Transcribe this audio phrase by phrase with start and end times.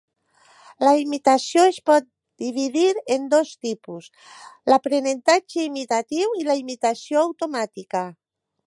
[0.85, 2.07] La imitació es pot
[2.45, 4.09] dividir en dos tipus:
[4.73, 8.07] l'aprenentatge imitatiu i la imitació automàtica.